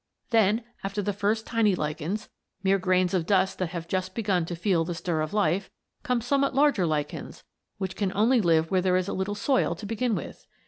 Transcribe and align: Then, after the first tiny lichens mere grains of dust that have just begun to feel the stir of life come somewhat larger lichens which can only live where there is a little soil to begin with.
Then, 0.31 0.63
after 0.83 1.03
the 1.03 1.13
first 1.13 1.45
tiny 1.45 1.75
lichens 1.75 2.27
mere 2.63 2.79
grains 2.79 3.13
of 3.13 3.27
dust 3.27 3.59
that 3.59 3.69
have 3.69 3.87
just 3.87 4.15
begun 4.15 4.45
to 4.47 4.55
feel 4.55 4.83
the 4.83 4.95
stir 4.95 5.21
of 5.21 5.31
life 5.31 5.69
come 6.01 6.21
somewhat 6.21 6.55
larger 6.55 6.87
lichens 6.87 7.43
which 7.77 7.95
can 7.95 8.11
only 8.15 8.41
live 8.41 8.71
where 8.71 8.81
there 8.81 8.97
is 8.97 9.07
a 9.07 9.13
little 9.13 9.35
soil 9.35 9.75
to 9.75 9.85
begin 9.85 10.15
with. 10.15 10.47